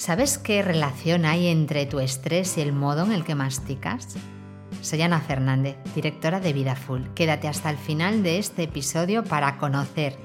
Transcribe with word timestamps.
¿Sabes 0.00 0.38
qué 0.38 0.62
relación 0.62 1.26
hay 1.26 1.48
entre 1.48 1.84
tu 1.84 2.00
estrés 2.00 2.56
y 2.56 2.62
el 2.62 2.72
modo 2.72 3.04
en 3.04 3.12
el 3.12 3.22
que 3.22 3.34
masticas? 3.34 4.16
Soy 4.80 5.02
Ana 5.02 5.20
Fernández, 5.20 5.76
directora 5.94 6.40
de 6.40 6.54
Vida 6.54 6.74
Full. 6.74 7.08
Quédate 7.14 7.48
hasta 7.48 7.68
el 7.68 7.76
final 7.76 8.22
de 8.22 8.38
este 8.38 8.62
episodio 8.62 9.24
para 9.24 9.58
conocer 9.58 10.16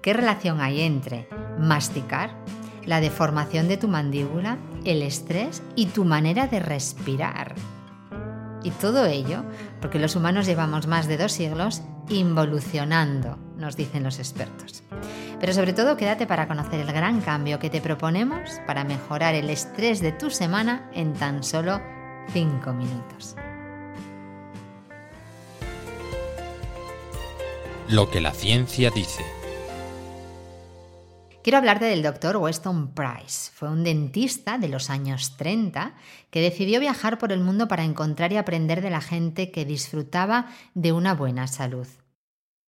qué 0.00 0.12
relación 0.12 0.60
hay 0.60 0.82
entre 0.82 1.28
masticar, 1.58 2.36
la 2.84 3.00
deformación 3.00 3.66
de 3.66 3.76
tu 3.76 3.88
mandíbula, 3.88 4.58
el 4.84 5.02
estrés 5.02 5.60
y 5.74 5.86
tu 5.86 6.04
manera 6.04 6.46
de 6.46 6.60
respirar. 6.60 7.56
Y 8.62 8.70
todo 8.70 9.06
ello 9.06 9.44
porque 9.80 9.98
los 9.98 10.14
humanos 10.14 10.46
llevamos 10.46 10.86
más 10.86 11.08
de 11.08 11.18
dos 11.18 11.32
siglos 11.32 11.82
involucionando, 12.08 13.40
nos 13.56 13.74
dicen 13.74 14.04
los 14.04 14.20
expertos. 14.20 14.84
Pero 15.38 15.52
sobre 15.52 15.74
todo 15.74 15.96
quédate 15.96 16.26
para 16.26 16.48
conocer 16.48 16.80
el 16.80 16.92
gran 16.92 17.20
cambio 17.20 17.58
que 17.58 17.68
te 17.68 17.80
proponemos 17.80 18.60
para 18.66 18.84
mejorar 18.84 19.34
el 19.34 19.50
estrés 19.50 20.00
de 20.00 20.12
tu 20.12 20.30
semana 20.30 20.90
en 20.94 21.12
tan 21.12 21.42
solo 21.42 21.80
5 22.32 22.72
minutos. 22.72 23.36
Lo 27.88 28.10
que 28.10 28.20
la 28.20 28.32
ciencia 28.32 28.90
dice. 28.90 29.24
Quiero 31.44 31.58
hablarte 31.58 31.84
del 31.84 32.02
doctor 32.02 32.38
Weston 32.38 32.92
Price. 32.92 33.52
Fue 33.54 33.68
un 33.68 33.84
dentista 33.84 34.58
de 34.58 34.66
los 34.66 34.90
años 34.90 35.36
30 35.36 35.94
que 36.30 36.40
decidió 36.40 36.80
viajar 36.80 37.18
por 37.18 37.30
el 37.30 37.38
mundo 37.38 37.68
para 37.68 37.84
encontrar 37.84 38.32
y 38.32 38.36
aprender 38.36 38.80
de 38.80 38.90
la 38.90 39.00
gente 39.00 39.52
que 39.52 39.64
disfrutaba 39.64 40.46
de 40.74 40.90
una 40.90 41.14
buena 41.14 41.46
salud. 41.46 41.86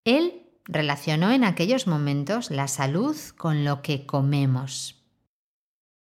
Él 0.05 0.48
relacionó 0.69 1.33
en 1.33 1.45
aquellos 1.45 1.87
momentos 1.87 2.51
la 2.51 2.69
salud 2.69 3.17
con 3.37 3.65
lo 3.65 3.83
que 3.83 4.07
comemos. 4.07 4.95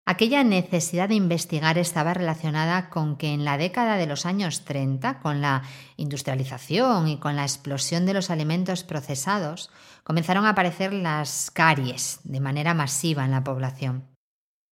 Aquella 0.09 0.45
necesidad 0.45 1.09
de 1.09 1.17
investigar 1.17 1.79
estaba 1.79 2.15
relacionada 2.15 2.91
con 2.91 3.17
que 3.17 3.33
en 3.33 3.45
la 3.45 3.59
década 3.59 3.97
de 3.97 4.07
los 4.07 4.25
años 4.25 4.65
30, 4.65 5.19
con 5.19 5.41
la 5.41 5.63
industrialización 5.97 7.09
y 7.09 7.19
con 7.19 7.35
la 7.35 7.43
explosión 7.43 8.07
de 8.07 8.15
los 8.15 8.31
alimentos 8.31 8.85
procesados, 8.85 9.71
comenzaron 10.05 10.45
a 10.45 10.51
aparecer 10.51 10.93
las 10.93 11.51
caries 11.51 12.21
de 12.23 12.39
manera 12.39 12.73
masiva 12.73 13.25
en 13.25 13.33
la 13.33 13.43
población. 13.43 14.07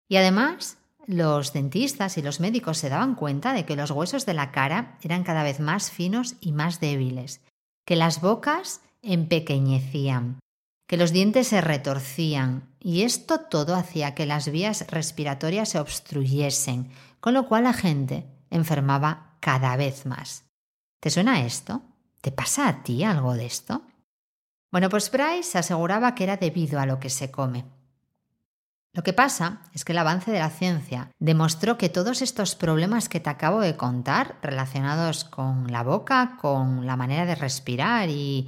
Y 0.08 0.18
además, 0.18 0.78
los 1.08 1.52
dentistas 1.52 2.20
y 2.20 2.22
los 2.22 2.40
médicos 2.40 2.78
se 2.78 2.90
daban 2.90 3.16
cuenta 3.16 3.54
de 3.54 3.66
que 3.66 3.76
los 3.76 3.90
huesos 3.90 4.28
de 4.28 4.36
la 4.36 4.52
cara 4.52 5.00
eran 5.02 5.24
cada 5.24 5.42
vez 5.42 5.60
más 5.60 5.90
finos 5.90 6.36
y 6.42 6.52
más 6.52 6.80
débiles, 6.80 7.42
que 7.86 7.96
las 7.96 8.22
bocas 8.22 8.82
empequeñecían, 9.04 10.40
que 10.88 10.98
los 10.98 11.12
dientes 11.12 11.48
se 11.48 11.62
retorcían 11.62 12.74
y 12.80 13.04
esto 13.04 13.42
todo 13.42 13.76
hacía 13.76 14.16
que 14.16 14.26
las 14.26 14.50
vías 14.50 14.86
respiratorias 14.90 15.70
se 15.70 15.80
obstruyesen, 15.80 16.90
con 17.20 17.34
lo 17.34 17.48
cual 17.48 17.66
la 17.66 17.74
gente 17.74 18.26
enfermaba 18.50 19.38
cada 19.40 19.76
vez 19.76 20.06
más. 20.06 20.46
¿Te 21.00 21.10
suena 21.10 21.46
esto? 21.46 21.82
¿Te 22.22 22.32
pasa 22.32 22.68
a 22.68 22.84
ti 22.84 23.04
algo 23.04 23.34
de 23.34 23.46
esto? 23.46 23.82
Bueno, 24.72 24.90
pues 24.90 25.12
Bryce 25.12 25.58
aseguraba 25.58 26.16
que 26.16 26.24
era 26.24 26.38
debido 26.38 26.80
a 26.80 26.86
lo 26.86 27.00
que 27.00 27.10
se 27.10 27.30
come. 27.30 27.66
Lo 28.94 29.04
que 29.04 29.14
pasa 29.14 29.62
es 29.74 29.84
que 29.84 29.92
el 29.92 29.98
avance 29.98 30.32
de 30.32 30.40
la 30.40 30.50
ciencia 30.50 31.10
demostró 31.20 31.78
que 31.78 31.90
todos 31.90 32.22
estos 32.22 32.56
problemas 32.56 33.10
que 33.10 33.20
te 33.20 33.30
acabo 33.30 33.60
de 33.60 33.76
contar, 33.76 34.38
relacionados 34.42 35.24
con 35.24 35.72
la 35.72 35.84
boca, 35.84 36.38
con 36.40 36.86
la 36.86 36.96
manera 36.96 37.26
de 37.26 37.36
respirar 37.36 38.10
y, 38.10 38.48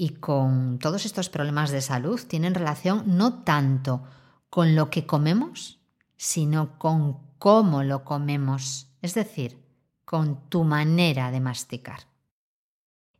y 0.00 0.14
con 0.14 0.78
todos 0.78 1.04
estos 1.04 1.28
problemas 1.28 1.70
de 1.70 1.82
salud 1.82 2.18
tienen 2.26 2.54
relación 2.54 3.02
no 3.18 3.42
tanto 3.42 4.02
con 4.48 4.74
lo 4.74 4.88
que 4.88 5.04
comemos, 5.04 5.78
sino 6.16 6.78
con 6.78 7.18
cómo 7.36 7.82
lo 7.82 8.02
comemos, 8.02 8.88
es 9.02 9.12
decir, 9.12 9.62
con 10.06 10.48
tu 10.48 10.64
manera 10.64 11.30
de 11.30 11.40
masticar. 11.40 12.06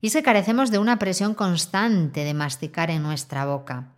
Y 0.01 0.09
se 0.09 0.23
carecemos 0.23 0.71
de 0.71 0.79
una 0.79 0.99
presión 0.99 1.35
constante 1.35 2.25
de 2.25 2.33
masticar 2.33 2.91
en 2.91 3.03
nuestra 3.03 3.45
boca. 3.45 3.97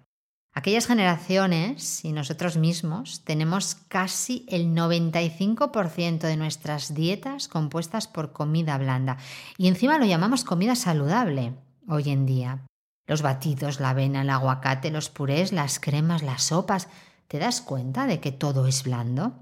Aquellas 0.53 0.89
generaciones 0.89 2.05
y 2.05 2.11
nosotros 2.11 2.57
mismos 2.57 3.23
tenemos 3.23 3.77
casi 3.77 4.45
el 4.49 4.75
95% 4.75 6.19
de 6.19 6.37
nuestras 6.37 6.95
dietas 6.95 7.47
compuestas 7.47 8.09
por 8.09 8.33
comida 8.33 8.77
blanda 8.77 9.19
y 9.57 9.69
encima 9.69 9.99
lo 9.99 10.05
llamamos 10.05 10.43
comida 10.43 10.75
saludable 10.75 11.55
hoy 11.87 12.11
en 12.11 12.27
día. 12.27 12.67
Los 13.07 13.23
batidos, 13.23 13.81
la 13.81 13.91
avena, 13.91 14.23
el 14.23 14.31
aguacate, 14.31 14.91
los 14.91 15.11
purés, 15.11 15.53
las 15.53 15.81
cremas, 15.81 16.23
las 16.23 16.45
sopas. 16.45 16.89
¿Te 17.29 17.39
das 17.39 17.61
cuenta 17.61 18.07
de 18.07 18.21
que 18.21 18.33
todo 18.33 18.67
es 18.67 18.85
blando? 18.85 19.35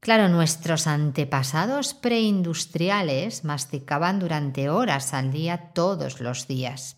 Claro, 0.00 0.28
nuestros 0.28 0.86
antepasados 0.86 1.94
preindustriales 1.94 3.44
masticaban 3.44 4.18
durante 4.18 4.68
horas 4.68 5.14
al 5.14 5.30
día 5.30 5.72
todos 5.74 6.20
los 6.20 6.48
días. 6.48 6.96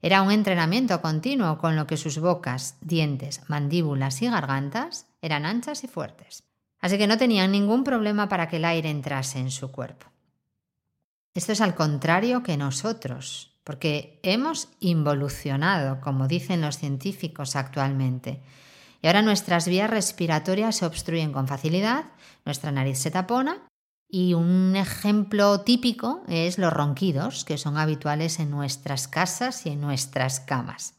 Era 0.00 0.22
un 0.22 0.30
entrenamiento 0.30 1.02
continuo 1.02 1.58
con 1.58 1.76
lo 1.76 1.86
que 1.86 1.96
sus 1.96 2.18
bocas, 2.18 2.76
dientes, 2.80 3.42
mandíbulas 3.48 4.22
y 4.22 4.28
gargantas 4.28 5.06
eran 5.20 5.44
anchas 5.44 5.84
y 5.84 5.88
fuertes. 5.88 6.44
Así 6.78 6.98
que 6.98 7.06
no 7.06 7.18
tenían 7.18 7.52
ningún 7.52 7.84
problema 7.84 8.28
para 8.28 8.48
que 8.48 8.56
el 8.56 8.64
aire 8.64 8.90
entrase 8.90 9.38
en 9.38 9.50
su 9.50 9.70
cuerpo. 9.72 10.06
Esto 11.34 11.52
es 11.52 11.60
al 11.60 11.74
contrario 11.74 12.42
que 12.42 12.56
nosotros, 12.56 13.55
porque 13.66 14.20
hemos 14.22 14.68
involucionado, 14.78 16.00
como 16.00 16.28
dicen 16.28 16.60
los 16.60 16.78
científicos 16.78 17.56
actualmente. 17.56 18.40
Y 19.02 19.08
ahora 19.08 19.22
nuestras 19.22 19.66
vías 19.66 19.90
respiratorias 19.90 20.76
se 20.76 20.86
obstruyen 20.86 21.32
con 21.32 21.48
facilidad, 21.48 22.04
nuestra 22.44 22.70
nariz 22.70 22.98
se 22.98 23.10
tapona 23.10 23.66
y 24.08 24.34
un 24.34 24.76
ejemplo 24.76 25.62
típico 25.62 26.22
es 26.28 26.58
los 26.58 26.72
ronquidos, 26.72 27.44
que 27.44 27.58
son 27.58 27.76
habituales 27.76 28.38
en 28.38 28.52
nuestras 28.52 29.08
casas 29.08 29.66
y 29.66 29.70
en 29.70 29.80
nuestras 29.80 30.38
camas. 30.38 30.94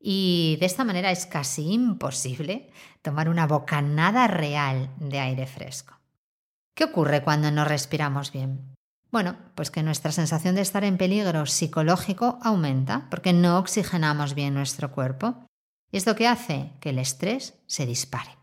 Y 0.00 0.56
de 0.58 0.66
esta 0.66 0.82
manera 0.82 1.12
es 1.12 1.24
casi 1.24 1.72
imposible 1.72 2.68
tomar 3.00 3.28
una 3.28 3.46
bocanada 3.46 4.26
real 4.26 4.90
de 4.98 5.20
aire 5.20 5.46
fresco. 5.46 5.94
¿Qué 6.74 6.82
ocurre 6.82 7.22
cuando 7.22 7.52
no 7.52 7.64
respiramos 7.64 8.32
bien? 8.32 8.75
Bueno, 9.10 9.36
pues 9.54 9.70
que 9.70 9.82
nuestra 9.82 10.12
sensación 10.12 10.54
de 10.54 10.62
estar 10.62 10.84
en 10.84 10.98
peligro 10.98 11.46
psicológico 11.46 12.38
aumenta 12.42 13.06
porque 13.10 13.32
no 13.32 13.58
oxigenamos 13.58 14.34
bien 14.34 14.54
nuestro 14.54 14.90
cuerpo. 14.92 15.46
Y 15.92 15.96
esto 15.96 16.16
que 16.16 16.26
hace 16.26 16.72
que 16.80 16.90
el 16.90 16.98
estrés 16.98 17.54
se 17.66 17.86
dispare. 17.86 18.36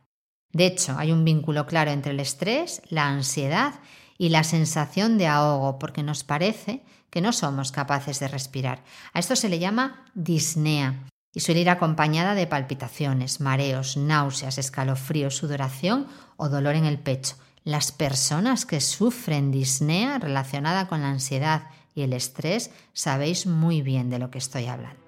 De 0.52 0.66
hecho, 0.66 0.96
hay 0.98 1.12
un 1.12 1.26
vínculo 1.26 1.66
claro 1.66 1.92
entre 1.92 2.12
el 2.12 2.20
estrés, 2.20 2.82
la 2.90 3.08
ansiedad 3.08 3.74
y 4.18 4.30
la 4.30 4.44
sensación 4.44 5.18
de 5.18 5.28
ahogo, 5.28 5.80
porque 5.80 6.04
nos 6.04 6.24
parece 6.24 6.84
que 7.10 7.22
no 7.22 7.34
somos 7.34 7.72
capaces 7.72 8.20
de 8.20 8.28
respirar. 8.28 8.84
A 9.14 9.20
esto 9.20 9.36
se 9.36 9.50
le 9.50 9.60
llama 9.60 10.06
disnea 10.14 11.08
y 11.34 11.40
suele 11.40 11.62
ir 11.62 11.70
acompañada 11.70 12.36
de 12.36 12.48
palpitaciones, 12.48 13.42
mareos, 13.42 13.98
náuseas, 13.98 14.58
escalofríos, 14.58 15.36
sudoración 15.36 16.08
o 16.38 16.50
dolor 16.50 16.76
en 16.76 16.86
el 16.86 17.00
pecho. 17.00 17.36
Las 17.64 17.94
personas 17.94 18.66
que 18.66 18.82
sufren 18.82 19.52
disnea 19.52 20.20
relacionada 20.20 20.88
con 20.88 21.02
la 21.02 21.10
ansiedad 21.10 21.70
y 21.96 22.02
el 22.02 22.12
estrés 22.12 22.72
sabéis 22.92 23.48
muy 23.48 23.82
bien 23.82 24.10
de 24.10 24.20
lo 24.20 24.30
que 24.32 24.38
estoy 24.38 24.66
hablando. 24.66 25.00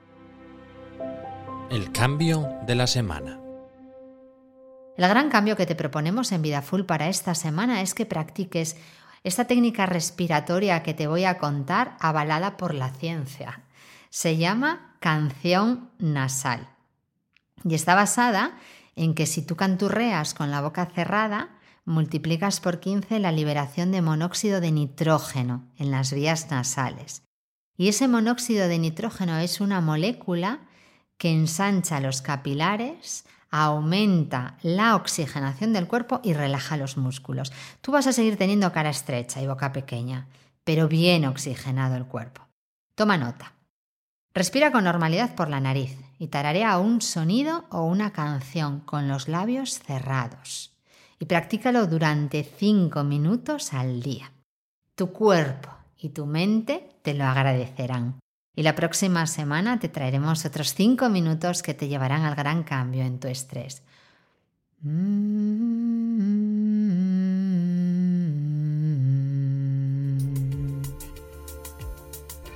El 1.69 1.91
cambio 1.91 2.47
de 2.65 2.75
la 2.75 2.87
semana. 2.87 3.41
El 4.97 5.09
gran 5.09 5.29
cambio 5.29 5.57
que 5.57 5.65
te 5.65 5.75
proponemos 5.75 6.31
en 6.31 6.41
Vida 6.41 6.61
Full 6.61 6.83
para 6.83 7.09
esta 7.09 7.35
semana 7.35 7.81
es 7.81 7.93
que 7.93 8.05
practiques 8.05 8.77
esta 9.25 9.45
técnica 9.45 9.85
respiratoria 9.85 10.83
que 10.83 10.93
te 10.93 11.07
voy 11.07 11.25
a 11.25 11.37
contar 11.37 11.97
avalada 11.99 12.55
por 12.55 12.73
la 12.73 12.91
ciencia. 12.91 13.63
Se 14.09 14.37
llama 14.37 14.95
canción 15.01 15.89
nasal 15.97 16.69
y 17.65 17.75
está 17.75 17.95
basada 17.95 18.57
en 18.95 19.13
que 19.13 19.25
si 19.25 19.41
tú 19.41 19.57
canturreas 19.57 20.33
con 20.33 20.51
la 20.51 20.61
boca 20.61 20.85
cerrada, 20.85 21.49
multiplicas 21.85 22.59
por 22.59 22.79
15 22.79 23.19
la 23.19 23.31
liberación 23.31 23.91
de 23.91 24.01
monóxido 24.01 24.59
de 24.59 24.71
nitrógeno 24.71 25.69
en 25.77 25.91
las 25.91 26.11
vías 26.11 26.49
nasales. 26.49 27.23
Y 27.77 27.89
ese 27.89 28.07
monóxido 28.07 28.67
de 28.67 28.79
nitrógeno 28.79 29.37
es 29.37 29.61
una 29.61 29.81
molécula 29.81 30.61
que 31.17 31.31
ensancha 31.31 31.99
los 31.99 32.21
capilares, 32.21 33.25
aumenta 33.51 34.57
la 34.63 34.95
oxigenación 34.95 35.73
del 35.73 35.87
cuerpo 35.87 36.19
y 36.23 36.33
relaja 36.33 36.75
los 36.75 36.97
músculos. 36.97 37.53
Tú 37.81 37.91
vas 37.91 38.07
a 38.07 38.13
seguir 38.13 38.37
teniendo 38.37 38.71
cara 38.73 38.89
estrecha 38.89 39.41
y 39.41 39.47
boca 39.47 39.71
pequeña, 39.71 40.27
pero 40.63 40.87
bien 40.87 41.25
oxigenado 41.25 41.95
el 41.95 42.05
cuerpo. 42.05 42.47
Toma 42.95 43.17
nota. 43.17 43.53
Respira 44.33 44.71
con 44.71 44.83
normalidad 44.83 45.35
por 45.35 45.49
la 45.49 45.61
nariz 45.61 45.97
y 46.17 46.27
tararea 46.27 46.77
un 46.79 47.01
sonido 47.01 47.65
o 47.69 47.83
una 47.83 48.11
canción 48.11 48.81
con 48.81 49.07
los 49.07 49.27
labios 49.27 49.79
cerrados 49.79 50.74
y 51.19 51.25
practícalo 51.25 51.87
durante 51.87 52.43
5 52.43 53.03
minutos 53.03 53.73
al 53.73 54.01
día. 54.01 54.31
Tu 54.95 55.11
cuerpo 55.11 55.69
y 55.97 56.09
tu 56.09 56.25
mente 56.25 56.89
te 57.01 57.13
lo 57.13 57.25
agradecerán. 57.25 58.19
Y 58.55 58.63
la 58.63 58.75
próxima 58.75 59.27
semana 59.27 59.79
te 59.79 59.89
traeremos 59.89 60.45
otros 60.45 60.73
5 60.73 61.09
minutos 61.09 61.61
que 61.61 61.73
te 61.73 61.87
llevarán 61.87 62.23
al 62.23 62.35
gran 62.35 62.63
cambio 62.63 63.03
en 63.03 63.19
tu 63.19 63.27
estrés. 63.27 63.83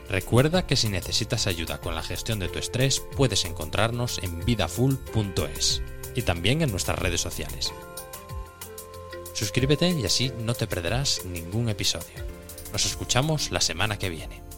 Recuerda 0.10 0.66
que 0.66 0.76
si 0.76 0.90
necesitas 0.90 1.48
ayuda 1.48 1.80
con 1.80 1.96
la 1.96 2.04
gestión 2.04 2.40
de 2.40 2.50
tu 2.50 2.60
estrés, 2.60 3.02
puedes 3.16 3.46
encontrarnos 3.46 4.20
en 4.24 4.44
vidafull.es 4.46 5.82
y 6.16 6.22
también 6.24 6.62
en 6.62 6.72
nuestras 6.72 7.00
redes 7.00 7.22
sociales. 7.22 7.74
Suscríbete 9.40 9.88
y 9.92 10.04
así 10.04 10.34
no 10.44 10.54
te 10.54 10.68
perderás 10.68 11.24
ningún 11.24 11.70
episodio. 11.70 12.26
Nos 12.74 12.86
escuchamos 12.86 13.52
la 13.52 13.62
semana 13.62 13.98
que 13.98 14.10
viene. 14.10 14.49